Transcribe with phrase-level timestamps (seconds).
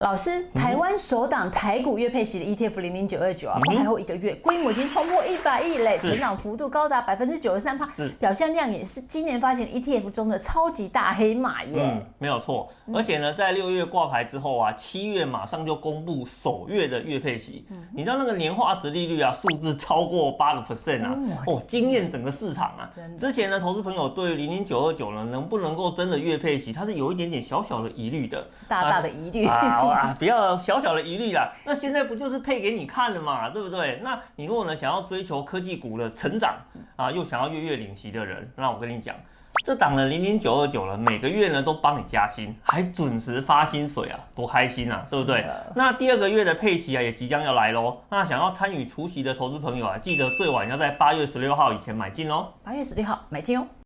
[0.00, 7.86] 老师，台湾首档台股月配息的 ETF 零零九二九啊，挂牌后一个月规模已经冲破一百亿嘞，成长幅度高达百分之九十三趴，
[8.18, 11.82] 表现亮眼，是今年发行 ETF 中的超级大黑马耶。
[11.82, 12.72] 嗯，没有错。
[12.94, 17.66] 而且呢，在六月挂牌之后啊，七月马上就公布首月的月配息。
[17.94, 21.14] 你知道那个年化值利率啊，数字超过八个 percent 啊，
[21.46, 22.88] 哦，惊艳整个市场啊。
[23.18, 29.88] 之前呢，投资朋友对零零九二九呢，能不能够真的月配息，他是有一点点小小的疑虑的，是大大的疑虑啊。
[29.89, 31.52] 啊，不要小小的疑虑啦。
[31.64, 34.00] 那现在不就是配给你看了嘛，对不对？
[34.02, 36.56] 那你如果呢想要追求科技股的成长
[36.96, 39.14] 啊，又想要月月领息的人，那我跟你讲，
[39.64, 45.44] 这档呢零零九二九了，每个月呢都帮你加薪，还准时发薪水啊，多开心啊，对不对？
[45.74, 47.98] 那第二个月的配息啊也即将要来喽。
[48.08, 52.48] 那想要参与除息的投资朋友啊，记得最晚要在八月十六号以前买进哦。
[52.64, 53.66] 八月十六号买进哦。